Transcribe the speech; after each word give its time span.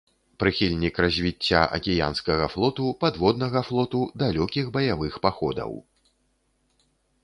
Прыхільнік 0.43 0.95
развіцця 1.05 1.61
акіянскага 1.77 2.49
флоту, 2.55 2.85
падводнага 3.05 3.59
флоту, 3.71 4.01
далёкіх 4.25 4.65
баявых 4.81 5.13
паходаў. 5.29 5.71